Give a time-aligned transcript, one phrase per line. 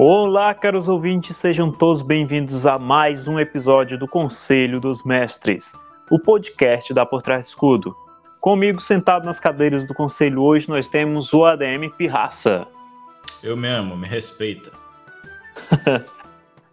[0.00, 5.72] Olá, caros ouvintes, sejam todos bem-vindos a mais um episódio do Conselho dos Mestres,
[6.08, 7.96] o podcast da Por Trás do Escudo.
[8.40, 12.64] Comigo, sentado nas cadeiras do conselho hoje, nós temos o ADM Pirraça.
[13.42, 14.70] Eu mesmo, me respeita.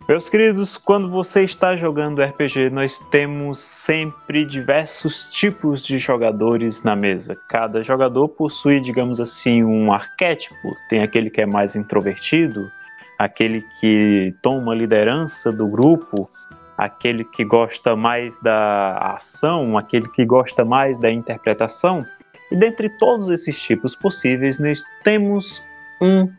[0.08, 6.96] Meus queridos, quando você está jogando RPG, nós temos sempre diversos tipos de jogadores na
[6.96, 7.34] mesa.
[7.50, 10.76] Cada jogador possui, digamos assim, um arquétipo.
[10.90, 12.72] Tem aquele que é mais introvertido,
[13.18, 16.30] aquele que toma liderança do grupo,
[16.78, 22.06] aquele que gosta mais da ação, aquele que gosta mais da interpretação.
[22.52, 25.64] E dentre todos esses tipos possíveis, nós temos
[26.02, 26.30] um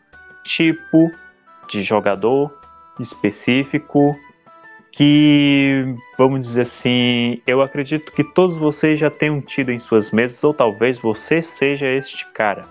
[0.43, 1.11] tipo
[1.67, 2.55] de jogador
[2.99, 4.15] específico
[4.91, 10.43] que, vamos dizer assim, eu acredito que todos vocês já tenham tido em suas mesas,
[10.43, 12.63] ou talvez você seja este cara.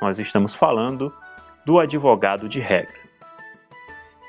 [0.00, 1.12] Nós estamos falando
[1.64, 3.01] do advogado de regra.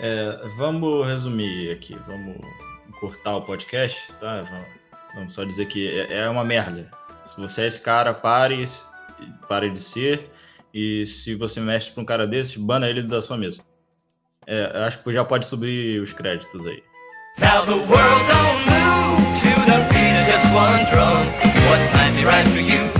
[0.06, 2.36] É, vamos resumir aqui, vamos
[3.00, 4.44] cortar o podcast, tá?
[5.16, 6.92] Vamos só dizer que é, é uma merda.
[7.24, 8.66] Se você é esse cara, pare,
[9.48, 10.30] pare de ser.
[10.74, 13.62] E se você mexe pra um cara desse, bana ele da sua mesa.
[14.46, 16.84] É, acho que já pode subir os créditos aí.
[17.40, 21.32] Now the world don't move to the beat of just one drum.
[21.70, 22.92] What might be right for you?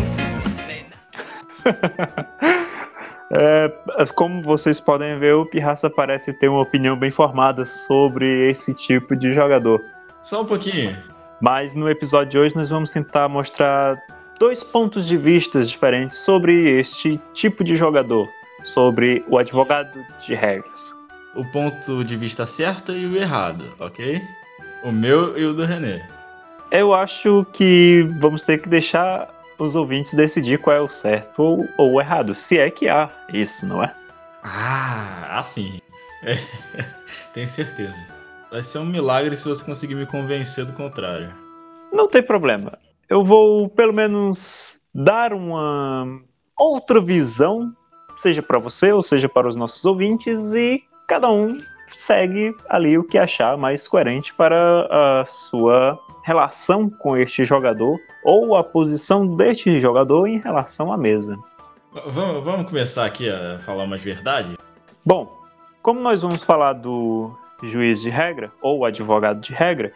[3.34, 3.72] é,
[4.16, 9.16] como vocês podem ver, o Pirraça parece ter uma opinião bem formada sobre esse tipo
[9.16, 9.82] de jogador.
[10.22, 10.96] Só um pouquinho.
[11.42, 13.96] Mas no episódio de hoje nós vamos tentar mostrar
[14.40, 18.28] dois pontos de vista diferentes sobre este tipo de jogador,
[18.64, 20.94] sobre o advogado de regras
[21.36, 24.22] o ponto de vista certo e o errado, ok?
[24.84, 26.08] O meu e o do René.
[26.72, 31.68] Eu acho que vamos ter que deixar os ouvintes decidir qual é o certo ou,
[31.78, 33.94] ou o errado, se é que há isso, não é?
[34.44, 35.80] Ah, assim.
[36.24, 36.38] É,
[37.34, 37.98] tenho certeza.
[38.52, 41.34] Vai ser um milagre se você conseguir me convencer do contrário.
[41.92, 42.78] Não tem problema.
[43.10, 46.06] Eu vou pelo menos dar uma
[46.58, 47.74] outra visão,
[48.18, 51.58] seja para você ou seja para os nossos ouvintes, e cada um
[51.96, 54.88] segue ali o que achar mais coerente para
[55.22, 61.38] a sua relação com este jogador ou a posição deste jogador em relação à mesa.
[62.08, 64.58] Vamos, vamos começar aqui a falar umas verdades?
[65.06, 65.44] Bom,
[65.82, 69.92] como nós vamos falar do juiz de regra ou advogado de regra,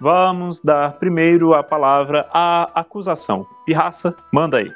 [0.00, 3.46] vamos dar primeiro a palavra à acusação.
[3.66, 4.72] Pirraça, manda aí.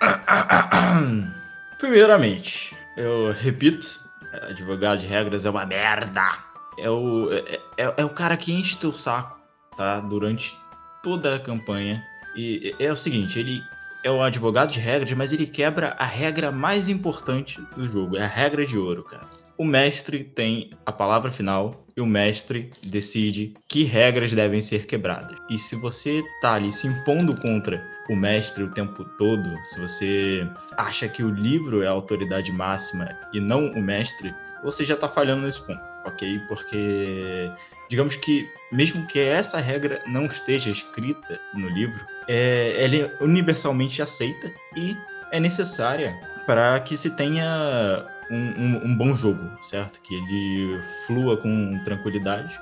[1.78, 4.05] Primeiramente, eu repito
[4.42, 6.38] advogado de regras é uma merda.
[6.78, 9.40] É o, é, é, é o cara que enche teu saco,
[9.76, 10.00] tá?
[10.00, 10.54] Durante
[11.02, 12.04] toda a campanha.
[12.36, 13.62] E é o seguinte, ele
[14.04, 18.16] é o advogado de regras, mas ele quebra a regra mais importante do jogo.
[18.16, 19.24] É a regra de ouro, cara.
[19.58, 25.36] O mestre tem a palavra final e o mestre decide que regras devem ser quebradas.
[25.48, 30.48] E se você tá ali se impondo contra o mestre o tempo todo, se você
[30.76, 35.08] acha que o livro é a autoridade máxima e não o mestre, você já está
[35.08, 36.40] falhando nesse ponto, ok?
[36.48, 37.50] Porque
[37.88, 44.02] digamos que mesmo que essa regra não esteja escrita no livro, é, ela é universalmente
[44.02, 44.96] aceita e
[45.30, 50.00] é necessária para que se tenha um, um, um, bom jogo, certo?
[50.00, 52.58] Que ele flua com tranquilidade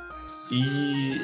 [0.50, 1.20] e,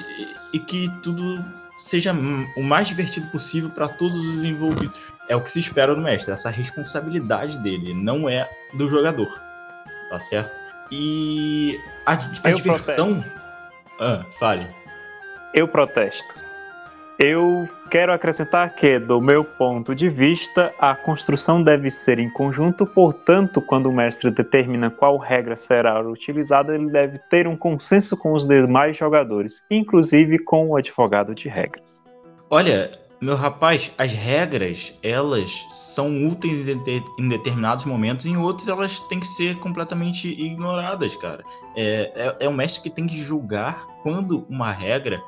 [0.52, 1.44] e que tudo
[1.78, 2.12] seja
[2.56, 4.98] o mais divertido possível para todos os envolvidos.
[5.28, 9.40] É o que se espera do mestre, essa responsabilidade dele, não é do jogador.
[10.08, 10.60] Tá certo?
[10.90, 13.24] E a, a diversão.
[14.00, 14.66] Ah, fale.
[15.54, 16.39] Eu protesto.
[17.22, 22.86] Eu quero acrescentar que, do meu ponto de vista, a construção deve ser em conjunto,
[22.86, 28.32] portanto, quando o mestre determina qual regra será utilizada, ele deve ter um consenso com
[28.32, 32.02] os demais jogadores, inclusive com o advogado de regras.
[32.48, 32.90] Olha,
[33.20, 39.26] meu rapaz, as regras, elas são úteis em determinados momentos, em outros elas têm que
[39.26, 41.44] ser completamente ignoradas, cara.
[41.76, 45.22] É, é, é o mestre que tem que julgar quando uma regra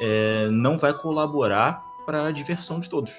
[0.00, 3.12] é, não vai colaborar para a diversão de todos.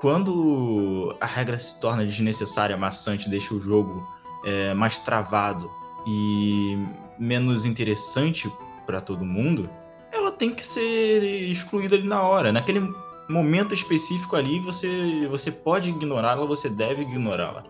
[0.00, 4.06] Quando a regra se torna desnecessária, maçante, deixa o jogo
[4.44, 5.70] é, mais travado
[6.06, 6.78] e
[7.18, 8.50] menos interessante
[8.86, 9.68] para todo mundo,
[10.12, 12.52] ela tem que ser excluída ali na hora.
[12.52, 12.88] Naquele
[13.28, 17.64] momento específico ali, você, você pode ignorá-la, você deve ignorá-la.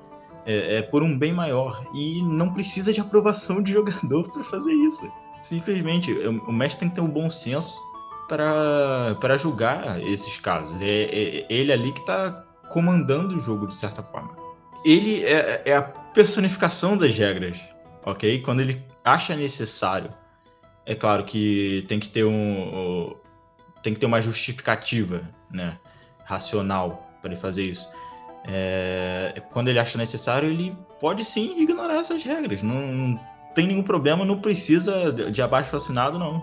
[0.46, 1.82] É, é, por um bem maior.
[1.94, 5.10] E não precisa de aprovação de jogador para fazer isso.
[5.42, 7.87] Simplesmente, o mestre tem que ter um bom senso
[8.28, 10.80] para julgar esses casos.
[10.80, 14.36] É, é, ele ali que está comandando o jogo de certa forma.
[14.84, 17.58] Ele é, é, a personificação das regras,
[18.04, 18.40] ok?
[18.42, 20.12] Quando ele acha necessário,
[20.84, 23.16] é claro que tem que ter um
[23.82, 25.78] tem que ter uma justificativa, né,
[26.24, 27.88] racional para ele fazer isso.
[28.44, 32.62] É, quando ele acha necessário, ele pode sim ignorar essas regras.
[32.62, 33.20] Não, não
[33.54, 36.42] tem nenhum problema, não precisa de abaixo assinado, não.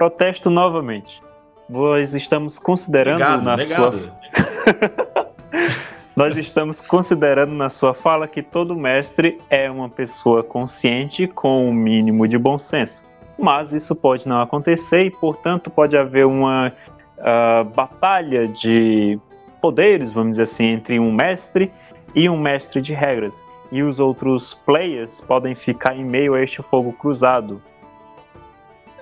[0.00, 1.22] Protesto novamente.
[1.68, 3.98] Nós estamos considerando negado, na negado.
[3.98, 5.30] sua.
[6.16, 11.72] Nós estamos considerando na sua fala que todo mestre é uma pessoa consciente com um
[11.74, 13.02] mínimo de bom senso.
[13.38, 16.72] Mas isso pode não acontecer e, portanto, pode haver uma
[17.18, 19.20] uh, batalha de
[19.60, 21.70] poderes, vamos dizer assim, entre um mestre
[22.14, 23.34] e um mestre de regras.
[23.70, 27.60] E os outros players podem ficar em meio a este fogo cruzado,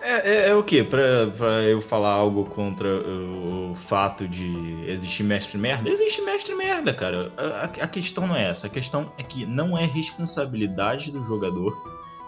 [0.03, 0.83] é, é, é, o quê?
[0.83, 5.89] Pra, pra eu falar algo contra o, o fato de existir mestre merda?
[5.89, 7.33] Existe mestre merda, cara.
[7.37, 8.67] A, a, questão não é essa.
[8.67, 11.77] A questão é que não é responsabilidade do jogador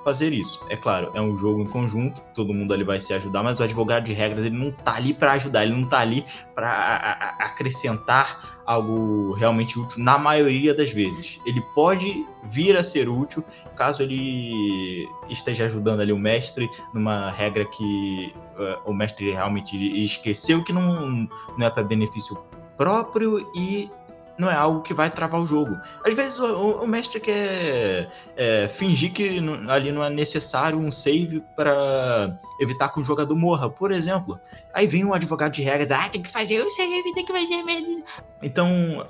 [0.05, 0.65] fazer isso.
[0.69, 3.63] É claro, é um jogo em conjunto, todo mundo ali vai se ajudar, mas o
[3.63, 6.25] advogado de regras ele não tá ali para ajudar, ele não tá ali
[6.55, 11.41] para acrescentar algo realmente útil na maioria das vezes.
[11.45, 13.45] Ele pode vir a ser útil
[13.77, 20.63] caso ele esteja ajudando ali o mestre numa regra que uh, o mestre realmente esqueceu
[20.63, 22.37] que não, não é para benefício
[22.77, 23.91] próprio e
[24.41, 25.79] não é algo que vai travar o jogo.
[26.05, 29.39] Às vezes o, o mestre quer é, fingir que
[29.69, 34.41] ali não é necessário um save para evitar que um jogador morra, por exemplo.
[34.73, 37.63] Aí vem um advogado de regras, ah, tem que fazer o save, tem que fazer
[37.63, 38.03] mesmo.
[38.43, 39.07] Então,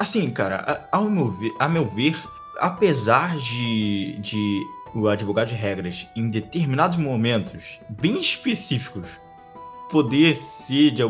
[0.00, 2.16] assim, cara, ao meu ver, a meu ver
[2.58, 4.62] apesar de, de
[4.94, 9.08] o advogado de regras, em determinados momentos bem específicos,
[9.92, 11.02] poder ser de,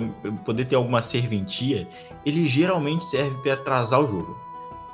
[0.44, 1.88] poder ter alguma serventia,
[2.26, 4.36] ele geralmente serve para atrasar o jogo.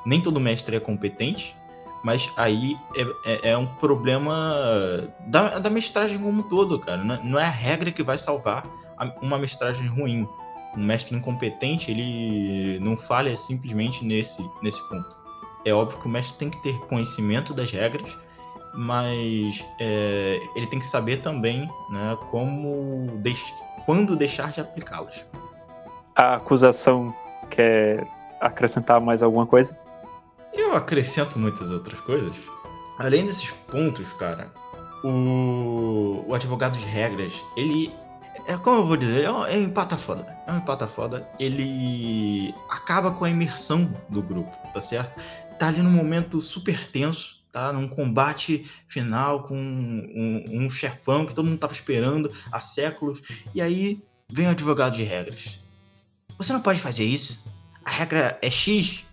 [0.05, 1.56] Nem todo mestre é competente,
[2.05, 7.02] mas aí é, é, é um problema da, da, mestragem como um todo, cara.
[7.02, 8.64] Não, não, é a regra que vai salvar
[9.23, 10.29] uma mestragem ruim.
[10.76, 15.17] Um mestre incompetente, ele não falha simplesmente nesse, nesse ponto.
[15.64, 18.12] É óbvio que o mestre tem que ter conhecimento das regras,
[18.75, 23.44] mas é, ele tem que saber também né, como deix
[23.85, 25.25] quando deixar de aplicá-las.
[26.15, 27.15] A acusação
[27.50, 28.06] quer
[28.41, 29.79] acrescentar mais alguma coisa?
[30.53, 32.32] Eu acrescento muitas outras coisas.
[32.99, 34.53] Além desses pontos, cara,
[35.05, 37.94] o, o advogado de regras, ele.
[38.47, 40.37] É como eu vou dizer, é um, é um empata foda.
[40.47, 41.29] É um empata foda.
[41.38, 45.20] Ele acaba com a imersão do grupo, tá certo?
[45.59, 47.72] Tá ali num momento super tenso tá?
[47.72, 53.22] Num combate final com um, um, chefão que todo mundo tava esperando há séculos.
[53.54, 53.98] E aí
[54.30, 55.62] vem o advogado de regras.
[56.36, 57.50] Você não pode fazer isso.
[57.84, 59.04] A regra é X.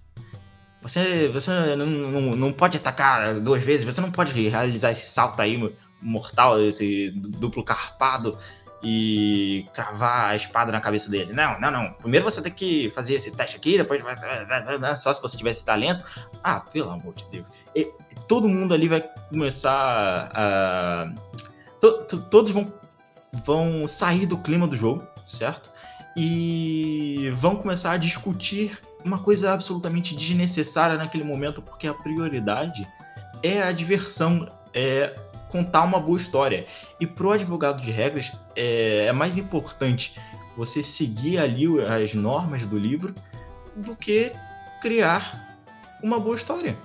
[0.81, 3.85] Você, você não, não, não pode atacar duas vezes.
[3.85, 5.57] Você não pode realizar esse salto aí
[6.01, 8.37] mortal, esse duplo carpado
[8.83, 11.33] e cravar a espada na cabeça dele.
[11.33, 11.93] Não, não, não.
[11.93, 14.15] Primeiro você tem que fazer esse teste aqui, depois vai.
[14.95, 16.05] Só se você tivesse talento.
[16.43, 17.47] Ah, pelo amor de Deus.
[18.27, 21.11] Todo mundo ali vai começar a.
[21.79, 22.73] To, to, todos vão,
[23.45, 25.69] vão sair do clima do jogo, certo?
[26.17, 32.87] E vão começar a discutir uma coisa absolutamente desnecessária naquele momento, porque a prioridade
[33.43, 35.13] é a diversão, é
[35.49, 36.65] contar uma boa história.
[36.99, 40.19] E pro advogado de regras é, é mais importante
[40.55, 43.13] você seguir ali as normas do livro
[43.75, 44.31] do que
[44.81, 45.59] criar
[46.01, 46.77] uma boa história.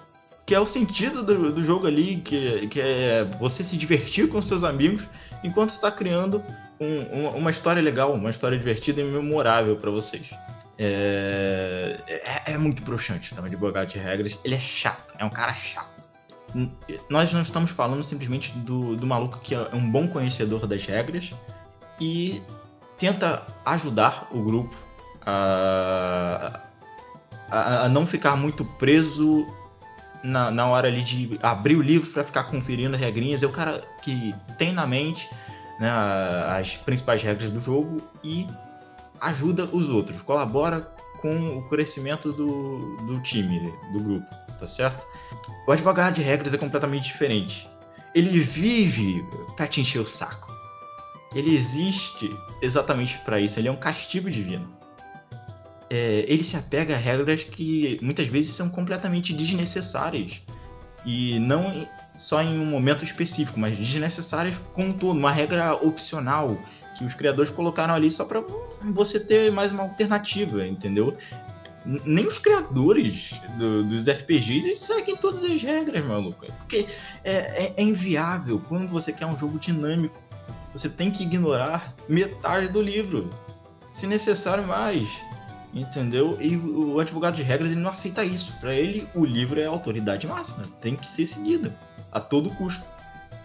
[0.50, 4.42] Que é o sentido do, do jogo ali, que, que é você se divertir com
[4.42, 5.06] seus amigos
[5.44, 6.42] enquanto está criando
[6.80, 10.28] um, uma, uma, história legal, uma história divertida e memorável para vocês.
[10.76, 13.40] É, é, é, muito broxante, tá?
[13.40, 16.10] O advogado de regras, ele é chato, é um cara chato
[17.08, 21.32] nós não estamos falando simplesmente do, do maluco que é um bom conhecedor das regras
[22.00, 22.42] e
[22.98, 24.76] tenta ajudar o grupo
[25.24, 26.60] a,
[27.48, 29.46] a, a não ficar muito preso
[30.22, 33.42] na, na hora ali de abrir o livro para ficar conferindo as regrinhas.
[33.42, 35.28] É o cara que tem na mente
[35.78, 35.90] né,
[36.58, 38.46] as principais regras do jogo e
[39.20, 40.80] ajuda os outros, colabora
[41.20, 44.26] com o crescimento do, do time, do grupo,
[44.58, 45.06] tá certo?
[45.66, 47.68] O advogado de regras é completamente diferente.
[48.14, 49.24] Ele vive
[49.56, 50.50] para te encher o saco.
[51.34, 53.58] Ele existe exatamente para isso.
[53.58, 54.79] Ele é um castigo divino.
[55.90, 60.40] É, ele se apega a regras que muitas vezes são completamente desnecessárias.
[61.04, 65.18] E não só em um momento específico, mas desnecessárias como um todo.
[65.18, 66.56] Uma regra opcional
[66.96, 68.42] que os criadores colocaram ali só para
[68.82, 71.16] você ter mais uma alternativa, entendeu?
[71.84, 76.46] nem os criadores do, dos RPGs eles seguem todas as regras, maluco.
[76.58, 76.86] Porque
[77.24, 78.62] é, é, é, inviável.
[78.68, 80.20] Quando você quer um jogo dinâmico,
[80.72, 83.30] você tem que ignorar metade do livro.
[83.92, 85.22] Se necessário, mais.
[85.72, 86.36] Entendeu?
[86.40, 88.52] E o advogado de regras ele não aceita isso.
[88.60, 90.64] Para ele, o livro é a autoridade máxima.
[90.80, 91.72] Tem que ser seguido.
[92.10, 92.84] A todo custo.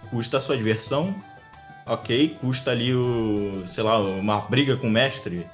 [0.09, 1.15] Custa a sua diversão.
[1.85, 3.63] Ok, custa ali o.
[3.67, 5.47] sei lá, uma briga com o mestre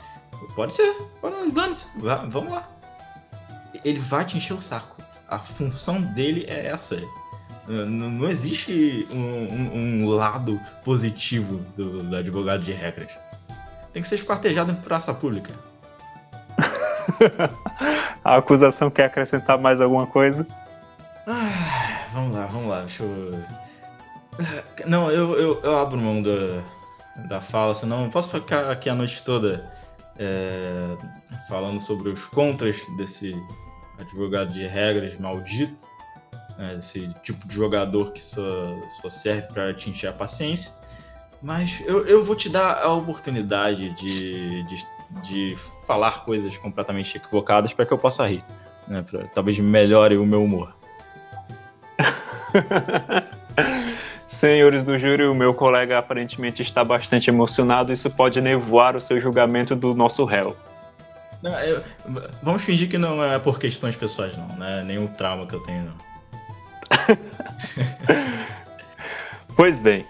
[0.55, 0.95] Pode ser,
[1.53, 1.87] dane-se,
[2.29, 2.69] vamos lá.
[3.85, 4.97] Ele vai te encher o saco.
[5.27, 7.01] A função dele é essa.
[7.67, 13.09] Não, não existe um, um, um, lado positivo do, do, advogado de regras.
[13.93, 15.53] Tem que ser esquartejado em praça pública.
[18.23, 20.45] A acusação quer acrescentar mais alguma coisa?
[21.27, 22.81] Ah, vamos lá, vamos lá.
[22.81, 23.43] Deixa eu.
[24.85, 26.61] Não, eu, eu, eu abro mão da,
[27.27, 29.69] da fala, senão eu posso ficar aqui a noite toda
[30.17, 30.97] é,
[31.47, 33.35] falando sobre os contras desse
[33.99, 35.85] advogado de regras maldito,
[36.57, 38.41] né, esse tipo de jogador que só,
[39.01, 40.71] só serve para te encher a paciência.
[41.41, 44.85] Mas eu, eu vou te dar a oportunidade de, de,
[45.23, 48.43] de falar coisas completamente equivocadas para que eu possa rir.
[48.87, 50.73] Né, pra, talvez melhore o meu humor.
[54.27, 57.93] Senhores do júri, o meu colega aparentemente está bastante emocionado.
[57.93, 60.55] Isso pode nevoar o seu julgamento do nosso réu.
[61.43, 61.83] Não, eu,
[62.41, 64.47] vamos fingir que não é por questões pessoais, não.
[64.47, 66.11] Não é nenhum trauma que eu tenho, não.
[69.55, 70.05] pois bem,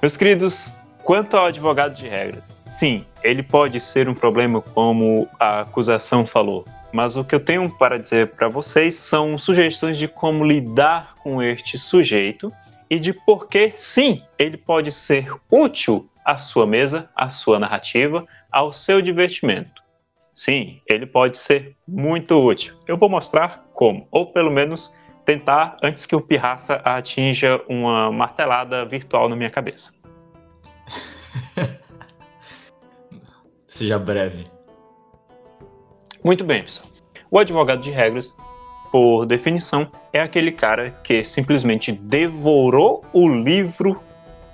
[0.00, 5.60] meus queridos, quanto ao advogado de regras, sim, ele pode ser um problema, como a
[5.62, 6.64] acusação falou.
[6.92, 11.42] Mas o que eu tenho para dizer para vocês são sugestões de como lidar com
[11.42, 12.52] este sujeito
[12.88, 18.24] e de por que, sim, ele pode ser útil à sua mesa, à sua narrativa,
[18.50, 19.82] ao seu divertimento.
[20.32, 22.74] Sim, ele pode ser muito útil.
[22.86, 24.94] Eu vou mostrar como, ou pelo menos
[25.26, 29.92] tentar antes que o Pirraça atinja uma martelada virtual na minha cabeça.
[33.78, 34.44] Seja breve.
[36.24, 36.88] Muito bem, pessoal.
[37.30, 38.34] O advogado de regras
[38.90, 44.00] por definição, é aquele cara que simplesmente devorou o livro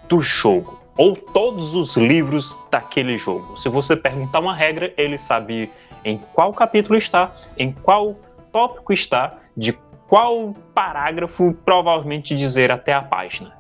[0.08, 3.56] do jogo, ou todos os livros daquele jogo.
[3.56, 5.70] Se você perguntar uma regra, ele sabe
[6.04, 8.16] em qual capítulo está, em qual
[8.52, 9.72] tópico está, de
[10.06, 13.56] qual parágrafo, provavelmente dizer até a página.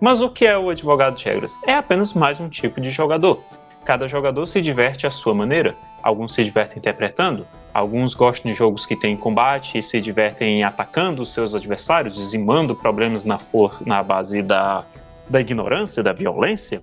[0.00, 1.58] Mas o que é o advogado de regras?
[1.66, 3.42] É apenas mais um tipo de jogador.
[3.88, 5.74] Cada jogador se diverte à sua maneira.
[6.02, 7.44] Alguns se divertem interpretando,
[7.78, 12.74] Alguns gostam de jogos que têm combate e se divertem atacando os seus adversários, dizimando
[12.74, 14.84] problemas na, for na base da,
[15.28, 16.82] da ignorância, da violência.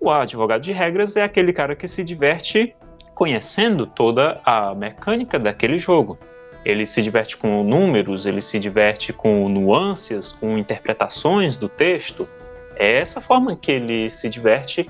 [0.00, 2.72] O advogado de regras é aquele cara que se diverte
[3.16, 6.16] conhecendo toda a mecânica daquele jogo.
[6.64, 12.28] Ele se diverte com números, ele se diverte com nuances, com interpretações do texto.
[12.76, 14.88] É essa forma que ele se diverte,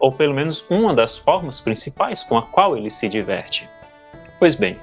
[0.00, 3.68] ou pelo menos uma das formas principais com a qual ele se diverte.
[4.38, 4.76] Pois bem,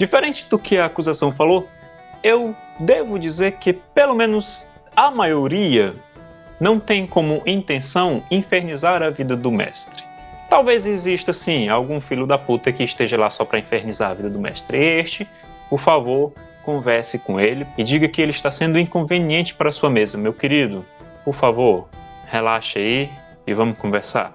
[0.00, 1.68] Diferente do que a acusação falou,
[2.24, 5.94] eu devo dizer que pelo menos a maioria
[6.58, 10.02] não tem como intenção infernizar a vida do mestre.
[10.48, 14.30] Talvez exista sim algum filho da puta que esteja lá só para infernizar a vida
[14.30, 14.78] do mestre.
[14.78, 15.28] Este,
[15.68, 20.16] por favor, converse com ele e diga que ele está sendo inconveniente para sua mesa,
[20.16, 20.82] meu querido.
[21.26, 21.90] Por favor,
[22.26, 23.10] relaxe aí
[23.46, 24.34] e vamos conversar.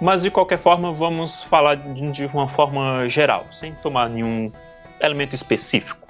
[0.00, 4.52] Mas de qualquer forma, vamos falar de uma forma geral, sem tomar nenhum
[5.00, 6.06] elemento específico.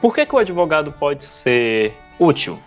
[0.00, 2.58] Por que, que o advogado pode ser útil?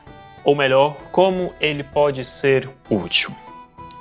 [0.43, 3.31] Ou melhor, como ele pode ser útil?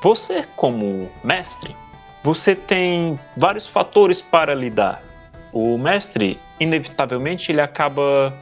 [0.03, 1.75] Você, como mestre,
[2.23, 5.03] você tem vários fatores para lidar.
[5.53, 8.35] O mestre, inevitavelmente, ele acaba,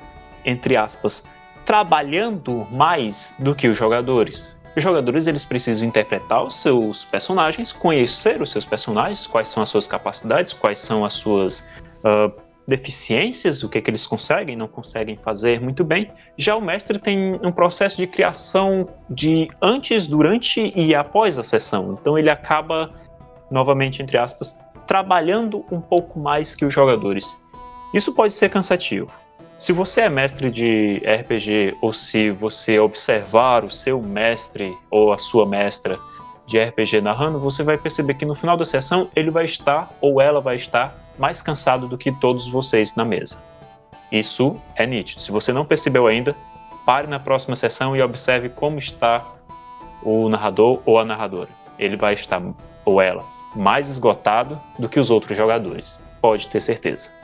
[0.45, 1.25] entre aspas,
[1.65, 4.59] trabalhando mais do que os jogadores.
[4.75, 9.69] Os jogadores eles precisam interpretar os seus personagens, conhecer os seus personagens, quais são as
[9.69, 11.61] suas capacidades, quais são as suas
[12.05, 12.33] uh,
[12.67, 16.11] deficiências, o que, é que eles conseguem, não conseguem fazer muito bem.
[16.39, 21.99] Já o mestre tem um processo de criação de antes, durante e após a sessão.
[22.01, 22.91] Então ele acaba,
[23.51, 27.27] novamente, entre aspas, trabalhando um pouco mais que os jogadores.
[27.93, 29.13] Isso pode ser cansativo.
[29.63, 35.19] Se você é mestre de RPG ou se você observar o seu mestre ou a
[35.19, 36.01] sua mestra
[36.49, 40.21] de RPG narrando, você vai perceber que no final da sessão ele vai estar ou
[40.21, 43.41] ela vai estar mais cansado do que todos vocês na mesa.
[44.11, 45.23] Isso é nítido.
[45.23, 46.35] Se você não percebeu ainda,
[46.85, 49.25] pare na próxima sessão e observe como está
[50.03, 51.51] o narrador ou a narradora.
[51.79, 52.43] Ele vai estar,
[52.85, 56.01] ou ela, mais esgotado do que os outros jogadores.
[56.21, 57.22] Pode ter certeza.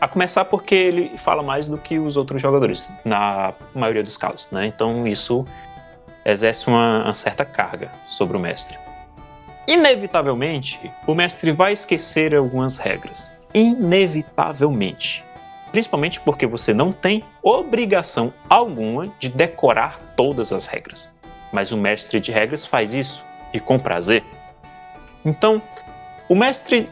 [0.00, 4.50] A começar porque ele fala mais do que os outros jogadores, na maioria dos casos,
[4.50, 4.66] né?
[4.66, 5.44] Então isso
[6.24, 8.78] exerce uma, uma certa carga sobre o mestre.
[9.66, 13.32] Inevitavelmente, o mestre vai esquecer algumas regras.
[13.54, 15.24] Inevitavelmente.
[15.72, 21.10] Principalmente porque você não tem obrigação alguma de decorar todas as regras.
[21.52, 24.22] Mas o mestre de regras faz isso, e com prazer.
[25.24, 25.60] Então,
[26.28, 26.88] o mestre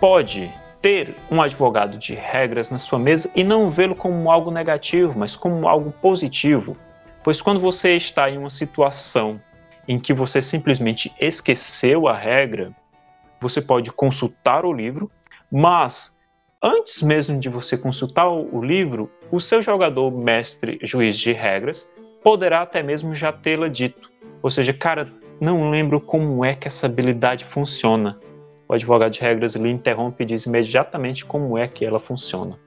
[0.00, 0.50] pode
[0.80, 5.34] ter um advogado de regras na sua mesa e não vê-lo como algo negativo, mas
[5.34, 6.76] como algo positivo.
[7.22, 9.40] Pois quando você está em uma situação
[9.86, 12.72] em que você simplesmente esqueceu a regra,
[13.40, 15.10] você pode consultar o livro,
[15.50, 16.16] mas
[16.62, 21.90] antes mesmo de você consultar o livro, o seu jogador mestre juiz de regras
[22.22, 24.10] poderá até mesmo já tê-la dito.
[24.42, 25.08] Ou seja, cara,
[25.40, 28.18] não lembro como é que essa habilidade funciona
[28.68, 32.58] o advogado de regras lhe interrompe e diz imediatamente como é que ela funciona.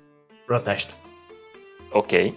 [0.47, 0.95] Protesto.
[1.91, 2.33] Ok.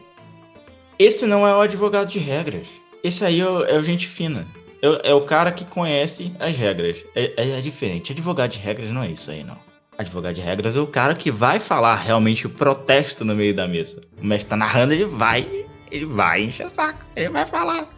[0.98, 2.68] Esse não é o advogado de regras.
[3.02, 4.46] Esse aí é o, é o gente fina.
[4.82, 7.04] É, é, o cara que conhece as regras.
[7.14, 8.12] É, é, é, diferente.
[8.12, 9.56] Advogado de regras não é isso aí, não.
[9.96, 13.66] Advogado de regras é o cara que vai falar realmente o protesto no meio da
[13.66, 14.02] mesa.
[14.20, 15.66] O mestre tá narrando, ele vai.
[15.90, 17.04] Ele vai encher o saco.
[17.16, 17.88] Ele vai falar.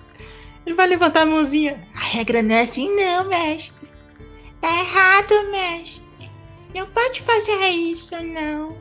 [0.64, 1.80] Ele vai levantar a mãozinha.
[1.94, 3.85] A regra não é assim, não, mestre.
[4.66, 6.28] Tá errado, mestre.
[6.74, 8.76] Não pode fazer isso, não.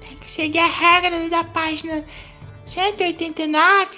[0.00, 2.04] Tem que seguir a regra da página
[2.64, 3.88] 189,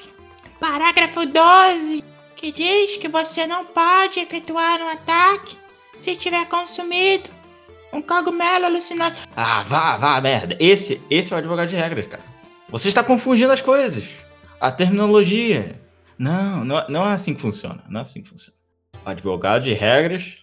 [0.60, 2.04] parágrafo 12,
[2.36, 5.56] que diz que você não pode efetuar um ataque
[5.98, 7.30] se tiver consumido
[7.90, 9.16] um cogumelo alucinado.
[9.34, 10.58] Ah, vá, vá, merda.
[10.60, 12.22] Esse, esse é o advogado de regras, cara.
[12.68, 14.04] Você está confundindo as coisas.
[14.60, 15.80] A terminologia.
[16.18, 17.82] Não, não, não é assim que funciona.
[17.88, 18.58] Não é assim que funciona.
[19.06, 20.40] O advogado de regras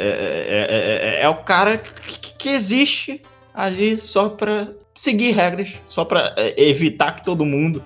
[0.00, 3.20] é, é, é, é, o cara que, que, existe
[3.54, 7.82] ali só para seguir regras, só para evitar que todo mundo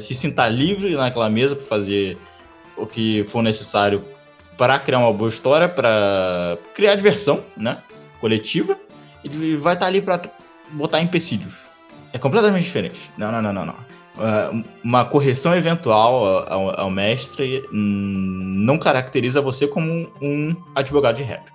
[0.00, 2.18] se sinta livre naquela mesa para fazer
[2.76, 4.04] o que for necessário
[4.56, 7.78] para criar uma boa história, para criar diversão, né,
[8.20, 8.78] coletiva.
[9.24, 10.22] Ele vai estar tá ali para
[10.72, 11.54] botar empecilhos.
[12.12, 13.10] É completamente diferente.
[13.16, 13.76] Não, não, não, não, não.
[14.16, 21.52] Uh, uma correção eventual ao, ao, mestre não caracteriza você como um, advogado de regra.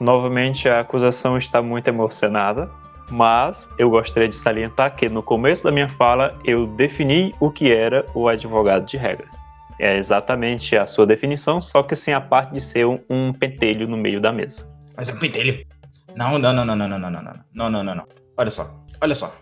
[0.00, 2.70] Novamente, a acusação está muito emocionada,
[3.10, 7.70] mas eu gostaria de salientar que no começo da minha fala eu defini o que
[7.70, 9.34] era o advogado de regras.
[9.78, 13.86] É exatamente a sua definição, só que sem a parte de ser um, um pentelho
[13.86, 14.66] no meio da mesa.
[14.96, 15.66] Mas é um pentelho?
[16.16, 18.04] Não, não, não, não, não, não, não, não, não, não, não, não, não.
[18.38, 18.66] Olha só,
[19.02, 19.34] olha só.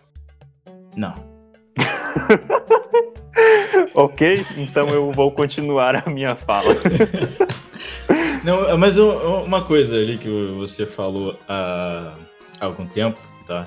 [0.96, 1.31] Não.
[3.94, 6.74] ok, então eu vou continuar a minha fala.
[8.44, 12.14] Não, mas uma coisa ali que você falou há
[12.60, 13.66] algum tempo, tá?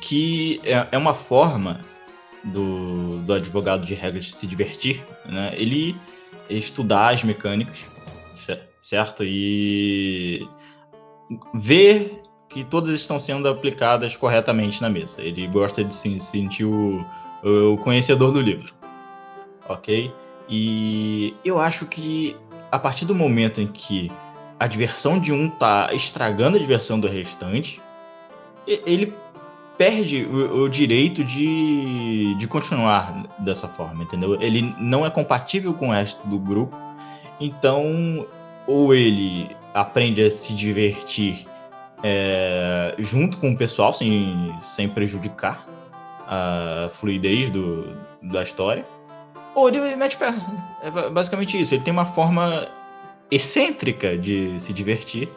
[0.00, 1.80] Que é, é uma forma
[2.42, 5.52] do, do advogado de regras se divertir, né?
[5.56, 5.94] Ele
[6.48, 7.84] estudar as mecânicas,
[8.80, 9.22] certo?
[9.24, 10.46] E
[11.54, 12.23] ver
[12.54, 15.20] que todas estão sendo aplicadas corretamente na mesa.
[15.20, 17.04] Ele gosta de se sentir o,
[17.42, 18.72] o conhecedor do livro,
[19.68, 20.14] ok?
[20.48, 22.36] E eu acho que
[22.70, 24.08] a partir do momento em que
[24.58, 27.82] a diversão de um tá estragando a diversão do restante,
[28.68, 29.12] ele
[29.76, 34.40] perde o, o, direito de, de continuar dessa forma, entendeu?
[34.40, 36.80] Ele não é compatível com o resto do grupo,
[37.40, 38.24] então
[38.64, 41.48] ou ele aprende a se divertir
[42.06, 45.66] é, junto com o pessoal, sem, sem prejudicar
[46.26, 48.86] a fluidez do, da história.
[49.54, 50.34] Ou ele mete pé.
[50.82, 51.72] É basicamente isso.
[51.72, 52.68] Ele tem uma forma
[53.30, 55.30] excêntrica de se divertir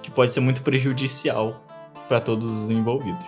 [0.00, 1.60] que pode ser muito prejudicial
[2.06, 3.26] para todos os envolvidos.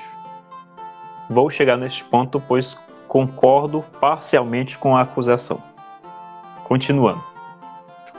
[1.28, 2.78] Vou chegar neste ponto, pois
[3.08, 5.60] concordo parcialmente com a acusação.
[6.64, 7.33] Continuando.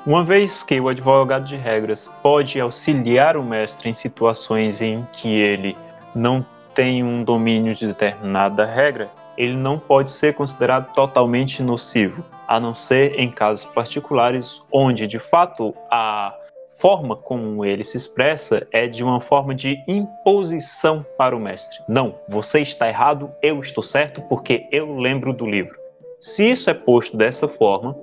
[0.06, 5.28] Uma vez que o advogado de regras pode auxiliar o mestre em situações em que
[5.28, 5.76] ele
[6.14, 12.60] não tem um domínio de determinada regra, ele não pode ser considerado totalmente nocivo, a
[12.60, 16.36] não ser em casos particulares onde, de fato, a
[16.78, 21.80] forma como ele se expressa é de uma forma de imposição para o mestre.
[21.90, 25.76] Não, você está errado, eu estou certo porque eu lembro do livro.
[26.22, 27.96] Se isso é posto dessa forma,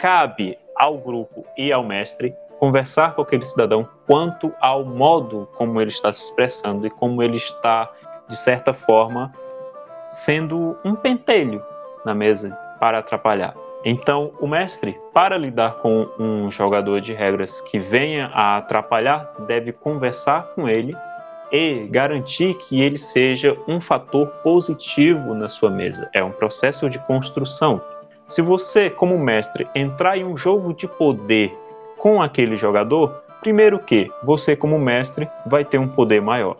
[0.00, 5.90] cabe ao grupo e ao mestre conversar com aquele cidadão quanto ao modo como ele
[5.90, 7.90] está se expressando e como ele está,
[8.28, 9.32] de certa forma,
[10.10, 11.62] sendo um pentelho
[12.04, 13.54] na mesa para atrapalhar.
[13.82, 19.72] Então, o mestre, para lidar com um jogador de regras que venha a atrapalhar, deve
[19.72, 20.94] conversar com ele
[21.50, 26.10] e garantir que ele seja um fator positivo na sua mesa.
[26.14, 27.80] É um processo de construção.
[28.26, 31.54] Se você, como mestre, entrar em um jogo de poder
[31.98, 36.56] com aquele jogador, primeiro que você, como mestre, vai ter um poder maior.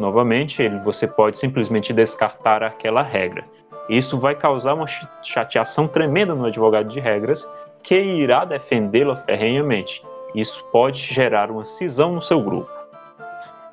[0.00, 3.44] Novamente, você pode simplesmente descartar aquela regra.
[3.88, 4.86] Isso vai causar uma
[5.22, 7.46] chateação tremenda no advogado de regras,
[7.82, 10.02] que irá defendê-la ferrenhamente.
[10.34, 12.70] Isso pode gerar uma cisão no seu grupo.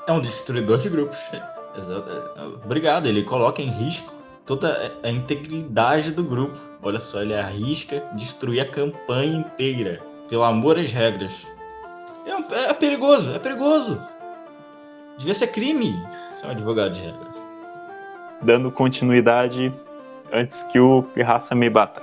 [0.06, 1.18] É um destruidor de grupos.
[2.66, 6.58] Obrigado, ele coloca em risco toda a integridade do grupo.
[6.82, 11.46] Olha só, ele arrisca destruir a campanha inteira pelo amor às regras.
[12.26, 14.00] É, é perigoso, é perigoso.
[15.18, 15.94] Devia ser crime
[16.32, 17.36] ser um advogado de regras.
[18.42, 19.72] Dando continuidade
[20.32, 22.02] antes que o Pirraça me bata.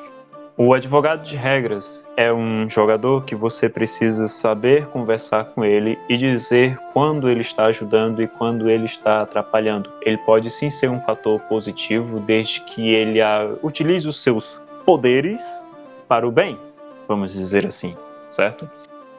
[0.61, 6.19] O advogado de regras é um jogador que você precisa saber conversar com ele e
[6.19, 9.89] dizer quando ele está ajudando e quando ele está atrapalhando.
[10.03, 13.21] Ele pode sim ser um fator positivo desde que ele
[13.63, 15.65] utilize os seus poderes
[16.09, 16.59] para o bem,
[17.07, 17.97] vamos dizer assim,
[18.29, 18.69] certo?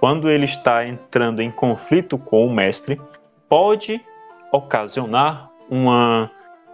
[0.02, 3.00] Quando ele está entrando em conflito com o mestre,
[3.48, 4.02] pode
[4.52, 6.30] ocasionar uma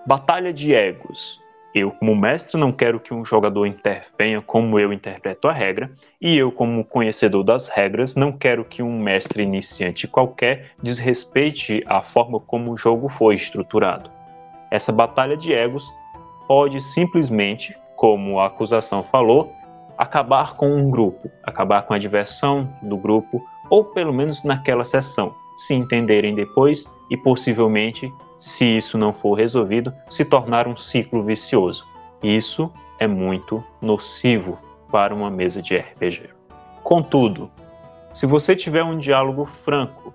[0.07, 1.39] batalha de egos,
[1.75, 6.37] eu, como mestre, não quero que um jogador intervenha como eu interpreto a regra, e
[6.37, 12.39] eu, como conhecedor das regras, não quero que um mestre iniciante qualquer desrespeite a forma
[12.39, 14.09] como o jogo foi estruturado.
[14.71, 15.83] Essa batalha de egos
[16.47, 19.51] pode simplesmente, como a acusação falou,
[19.97, 25.35] acabar com um grupo, acabar com a diversão do grupo, ou pelo menos naquela sessão,
[25.57, 31.85] se entenderem depois e possivelmente se isso não for resolvido, se tornar um ciclo vicioso.
[32.21, 34.59] Isso é muito nocivo
[34.91, 36.29] para uma mesa de RPG.
[36.83, 37.49] Contudo,
[38.13, 40.13] se você tiver um diálogo franco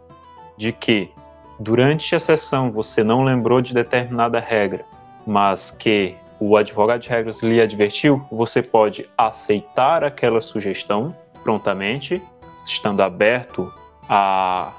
[0.56, 1.10] de que
[1.58, 4.84] durante a sessão você não lembrou de determinada regra,
[5.26, 12.22] mas que o advogado de regras lhe advertiu, você pode aceitar aquela sugestão prontamente,
[12.64, 13.70] estando aberto
[14.08, 14.72] a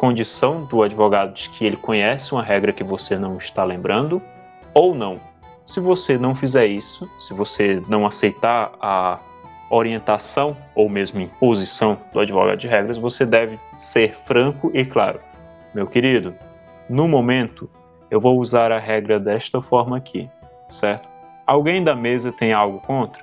[0.00, 4.22] condição do advogado de que ele conhece uma regra que você não está lembrando
[4.72, 5.20] ou não.
[5.66, 9.18] Se você não fizer isso, se você não aceitar a
[9.68, 15.20] orientação ou mesmo imposição do advogado de regras, você deve ser franco e claro.
[15.74, 16.34] Meu querido,
[16.88, 17.68] no momento
[18.10, 20.30] eu vou usar a regra desta forma aqui,
[20.70, 21.06] certo?
[21.46, 23.22] Alguém da mesa tem algo contra?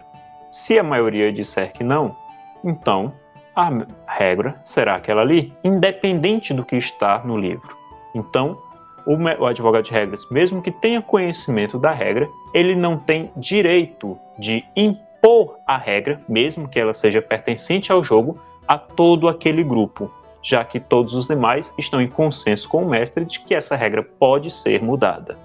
[0.52, 2.16] Se a maioria disser que não,
[2.63, 3.12] então
[3.58, 3.72] a
[4.06, 7.76] regra será aquela ali, independente do que está no livro.
[8.13, 8.62] Então,
[9.04, 14.63] o advogado de regras, mesmo que tenha conhecimento da regra, ele não tem direito de
[14.76, 20.12] impor a regra, mesmo que ela seja pertencente ao jogo, a todo aquele grupo,
[20.43, 24.04] já que todos os demais estão em consenso com o mestre de que essa regra
[24.04, 25.36] pode ser mudada.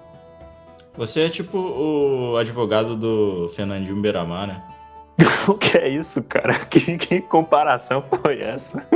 [0.99, 4.61] Você é tipo o advogado do Fernandinho Beiramar, né?
[5.49, 6.61] o que é isso, cara?
[6.67, 8.87] Que, que comparação foi essa?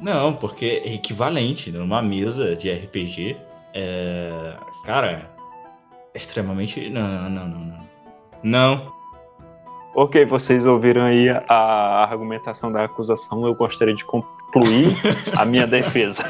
[0.00, 3.36] Não, porque é equivalente numa mesa de RPG.
[3.74, 4.54] É...
[4.84, 5.30] Cara,
[6.14, 6.90] é extremamente.
[6.90, 7.78] Não, não, não, não.
[8.42, 8.92] Não.
[9.94, 13.46] Ok, vocês ouviram aí a argumentação da acusação.
[13.46, 14.94] Eu gostaria de concluir
[15.36, 16.22] a minha defesa.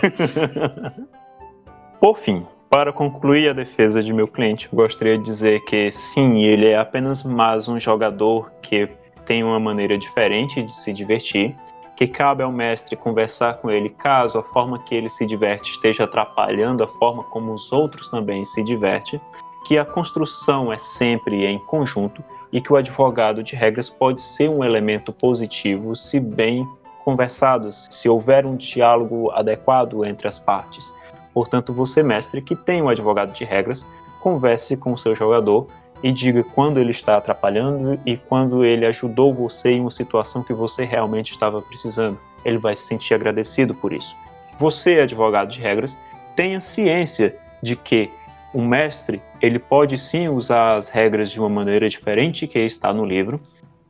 [2.00, 6.66] Por fim, para concluir a defesa de meu cliente, gostaria de dizer que sim, ele
[6.66, 8.88] é apenas mais um jogador que
[9.24, 11.54] tem uma maneira diferente de se divertir,
[11.96, 16.04] que cabe ao mestre conversar com ele caso a forma que ele se diverte esteja
[16.04, 19.20] atrapalhando a forma como os outros também se divertem,
[19.66, 24.48] que a construção é sempre em conjunto e que o advogado de regras pode ser
[24.48, 26.66] um elemento positivo se bem
[27.04, 30.92] conversados, se houver um diálogo adequado entre as partes.
[31.36, 33.84] Portanto, você, mestre, que tem um advogado de regras,
[34.20, 35.66] converse com o seu jogador
[36.02, 40.54] e diga quando ele está atrapalhando e quando ele ajudou você em uma situação que
[40.54, 42.18] você realmente estava precisando.
[42.42, 44.16] Ele vai se sentir agradecido por isso.
[44.58, 45.98] Você, advogado de regras,
[46.34, 48.08] tenha ciência de que
[48.54, 53.04] o mestre ele pode sim usar as regras de uma maneira diferente que está no
[53.04, 53.38] livro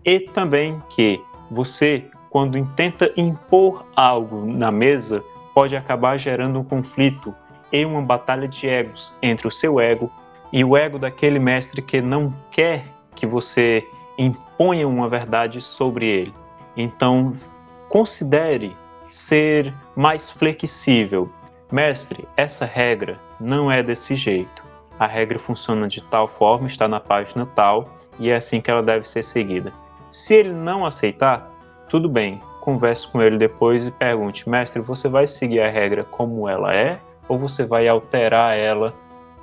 [0.05, 5.23] e também que você, quando tenta impor algo na mesa,
[5.57, 7.35] pode acabar gerando um conflito
[7.73, 10.13] e uma batalha de egos entre o seu ego
[10.53, 13.83] e o ego daquele mestre que não quer que você
[14.19, 16.35] imponha uma verdade sobre ele.
[16.77, 17.35] Então,
[17.89, 18.77] considere
[19.09, 21.33] ser mais flexível.
[21.73, 24.63] Mestre, essa regra não é desse jeito.
[24.99, 27.89] A regra funciona de tal forma, está na página tal,
[28.19, 29.73] e é assim que ela deve ser seguida.
[30.11, 31.51] Se ele não aceitar,
[31.89, 36.49] tudo bem, converse com ele depois e pergunte: Mestre, você vai seguir a regra como
[36.49, 38.93] ela é ou você vai alterar ela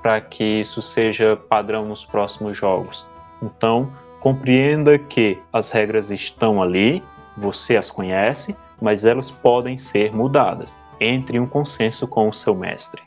[0.01, 3.07] para que isso seja padrão nos próximos jogos.
[3.41, 7.01] Então, compreenda que as regras estão ali,
[7.37, 10.77] você as conhece, mas elas podem ser mudadas.
[10.99, 13.01] Entre em um consenso com o seu mestre.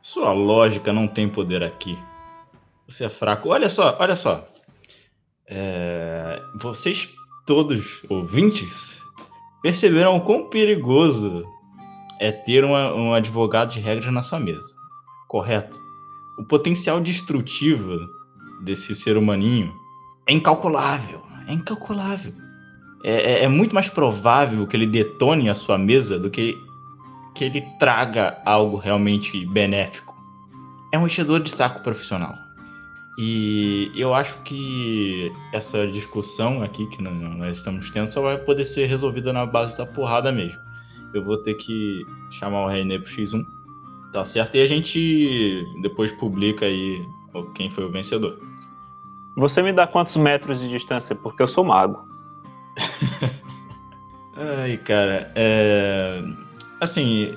[0.00, 1.96] Sua lógica não tem poder aqui.
[2.88, 3.48] Você é fraco.
[3.48, 4.46] Olha só, olha só.
[5.46, 6.40] É...
[6.60, 7.08] Vocês
[7.46, 9.01] todos ouvintes
[9.62, 11.44] perceberam o quão perigoso
[12.18, 14.74] é ter uma, um advogado de regras na sua mesa.
[15.28, 15.78] Correto?
[16.38, 18.08] O potencial destrutivo
[18.62, 19.72] desse ser humaninho
[20.26, 21.22] é incalculável.
[21.48, 22.32] É incalculável.
[23.04, 26.56] É, é, é muito mais provável que ele detone a sua mesa do que
[27.34, 30.14] que ele traga algo realmente benéfico.
[30.92, 32.34] É um enchedor de saco profissional.
[33.24, 38.86] E eu acho que essa discussão aqui que nós estamos tendo só vai poder ser
[38.86, 40.58] resolvida na base da porrada mesmo.
[41.14, 43.46] Eu vou ter que chamar o René pro X1,
[44.12, 44.56] tá certo?
[44.56, 47.00] E a gente depois publica aí
[47.54, 48.40] quem foi o vencedor.
[49.36, 51.14] Você me dá quantos metros de distância?
[51.14, 52.04] Porque eu sou mago.
[54.34, 56.24] Ai, cara, é
[56.80, 57.36] assim,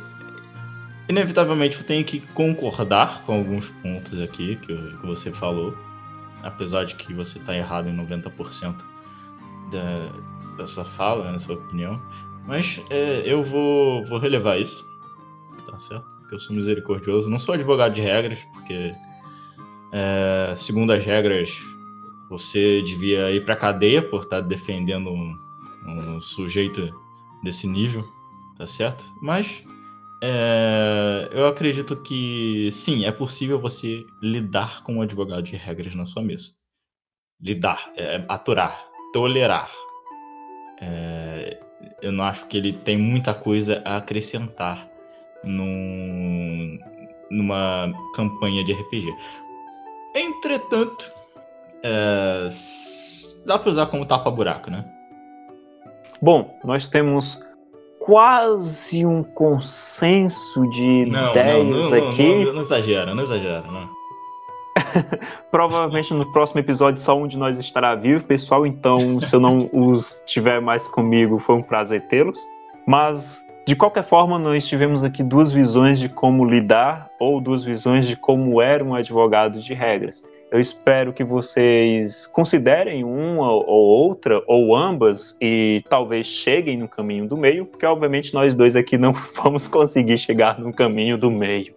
[1.08, 5.76] inevitavelmente eu tenho que concordar com alguns pontos aqui que, que você falou,
[6.44, 8.84] apesar de que você está errado em 90%
[10.58, 12.00] da, sua fala, né, da sua opinião,
[12.46, 14.88] mas é, eu vou, vou relevar isso,
[15.66, 16.16] tá certo?
[16.20, 18.92] Porque eu sou misericordioso, não sou advogado de regras, porque
[19.92, 21.52] é, segundo as regras
[22.30, 25.38] você devia ir para cadeia por estar tá defendendo um,
[25.86, 26.92] um sujeito
[27.44, 28.16] desse nível
[28.56, 29.06] tá certo?
[29.22, 29.64] Mas
[30.22, 36.06] é, eu acredito que sim, é possível você lidar com um advogado de regras na
[36.06, 36.52] sua mesa.
[37.42, 39.72] Lidar, é, aturar, tolerar.
[40.82, 41.60] É,
[42.02, 44.90] eu não acho que ele tem muita coisa a acrescentar
[45.44, 46.80] num,
[47.30, 49.14] numa campanha de RPG.
[50.16, 51.12] Entretanto,
[51.84, 52.48] é,
[53.46, 54.90] dá para usar como tapa-buraco, né?
[56.22, 57.40] Bom, nós temos
[58.06, 62.46] quase um consenso de não, ideias não, não, aqui.
[62.46, 63.90] Não, não, exagera, não exagera, não.
[65.50, 68.66] Provavelmente no próximo episódio só um de nós estará vivo, pessoal.
[68.66, 72.40] Então, se eu não os tiver mais comigo, foi um prazer tê-los.
[72.86, 78.08] Mas, de qualquer forma, nós tivemos aqui duas visões de como lidar ou duas visões
[78.08, 80.24] de como era um advogado de regras.
[80.56, 87.28] Eu espero que vocês considerem uma ou outra, ou ambas, e talvez cheguem no caminho
[87.28, 91.76] do meio, porque obviamente nós dois aqui não vamos conseguir chegar no caminho do meio.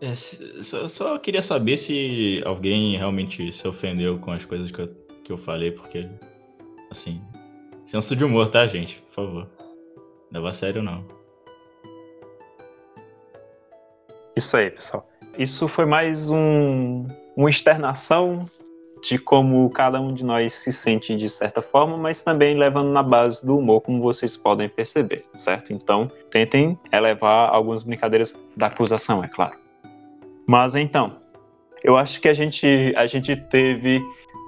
[0.00, 4.88] É, só, só, queria saber se alguém realmente se ofendeu com as coisas que eu,
[5.22, 6.08] que eu falei, porque,
[6.90, 7.20] assim,
[7.84, 9.02] senso de humor, tá, gente?
[9.02, 9.50] Por favor.
[10.32, 11.04] Leva a sério, não.
[14.34, 15.06] Isso aí, pessoal.
[15.38, 17.04] Isso foi mais um
[17.36, 18.46] uma externação
[19.02, 23.02] de como cada um de nós se sente de certa forma, mas também levando na
[23.02, 25.74] base do humor, como vocês podem perceber, certo?
[25.74, 29.54] Então, tentem elevar algumas brincadeiras da acusação, é claro.
[30.46, 31.16] Mas então,
[31.84, 34.00] eu acho que a gente, a gente teve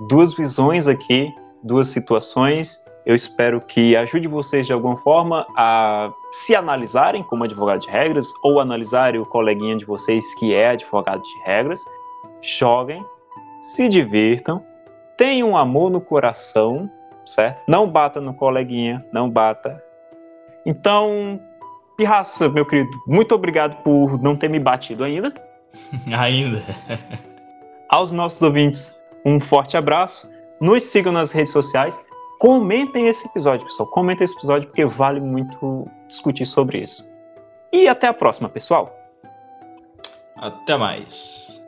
[0.09, 1.31] duas visões aqui,
[1.62, 2.83] duas situações.
[3.08, 8.30] Eu espero que ajude vocês de alguma forma a se analisarem como advogado de regras
[8.42, 11.82] ou analisarem o coleguinha de vocês que é advogado de regras
[12.42, 13.02] joguem,
[13.62, 14.62] se divirtam,
[15.16, 16.90] tenham amor no coração,
[17.24, 17.62] certo?
[17.66, 19.82] Não bata no coleguinha, não bata.
[20.66, 21.40] Então,
[21.96, 25.32] Pirraça, meu querido, muito obrigado por não ter me batido ainda.
[26.14, 26.62] ainda.
[27.88, 28.94] Aos nossos ouvintes,
[29.24, 30.30] um forte abraço.
[30.60, 32.06] Nos sigam nas redes sociais.
[32.38, 33.88] Comentem esse episódio, pessoal.
[33.88, 37.09] Comentem esse episódio porque vale muito discutir sobre isso.
[37.72, 38.94] E até a próxima, pessoal.
[40.37, 41.67] Até mais.